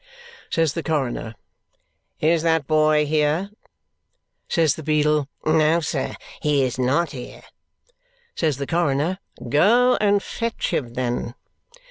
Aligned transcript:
Says 0.49 0.73
the 0.73 0.81
coroner, 0.81 1.35
is 2.19 2.41
that 2.41 2.65
boy 2.65 3.05
here? 3.05 3.51
Says 4.47 4.73
the 4.73 4.81
beadle, 4.81 5.27
no, 5.45 5.79
sir, 5.79 6.15
he 6.41 6.63
is 6.63 6.79
not 6.79 7.11
here. 7.11 7.43
Says 8.33 8.57
the 8.57 8.65
coroner, 8.65 9.19
go 9.49 9.97
and 9.97 10.23
fetch 10.23 10.73
him 10.73 10.95
then. 10.95 11.35